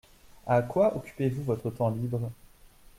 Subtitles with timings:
[0.47, 2.31] À quoi occupez-vous votre temps libre?